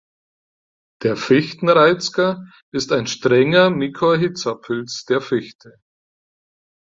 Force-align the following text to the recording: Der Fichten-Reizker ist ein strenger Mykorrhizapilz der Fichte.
Der 1.03 1.15
Fichten-Reizker 1.15 2.47
ist 2.71 2.91
ein 2.91 3.05
strenger 3.05 3.69
Mykorrhizapilz 3.69 5.05
der 5.05 5.21
Fichte. 5.21 5.79